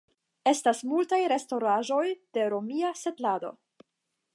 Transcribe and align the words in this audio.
Estas 0.51 0.79
multaj 0.93 1.19
restaĵoj 1.33 2.03
de 2.39 2.49
romia 2.55 2.95
setlado. 3.05 3.55